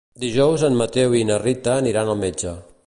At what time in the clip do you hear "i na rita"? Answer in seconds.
1.19-1.75